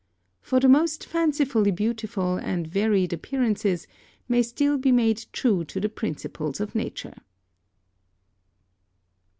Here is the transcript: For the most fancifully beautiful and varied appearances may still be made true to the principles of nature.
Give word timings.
For 0.41 0.59
the 0.59 0.67
most 0.67 1.05
fancifully 1.05 1.69
beautiful 1.69 2.37
and 2.37 2.65
varied 2.65 3.13
appearances 3.13 3.85
may 4.27 4.41
still 4.41 4.79
be 4.79 4.91
made 4.91 5.27
true 5.31 5.63
to 5.65 5.79
the 5.79 5.89
principles 5.89 6.59
of 6.59 6.73
nature. 6.73 7.17